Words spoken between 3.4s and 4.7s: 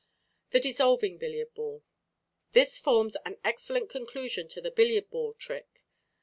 excellent conclusion to